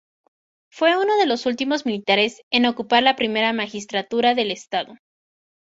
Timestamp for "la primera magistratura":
3.03-4.33